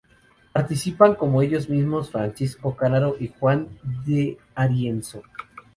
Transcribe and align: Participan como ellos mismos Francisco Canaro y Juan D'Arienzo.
Participan 0.51 1.13
como 1.13 1.43
ellos 1.43 1.69
mismos 1.69 2.09
Francisco 2.09 2.75
Canaro 2.75 3.17
y 3.19 3.27
Juan 3.27 3.67
D'Arienzo. 3.83 5.21